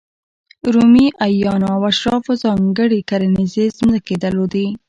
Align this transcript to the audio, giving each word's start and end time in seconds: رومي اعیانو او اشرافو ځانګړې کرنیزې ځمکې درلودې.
رومي 0.73 1.05
اعیانو 1.25 1.67
او 1.75 1.81
اشرافو 1.91 2.33
ځانګړې 2.43 2.99
کرنیزې 3.09 3.65
ځمکې 3.79 4.15
درلودې. 4.23 4.67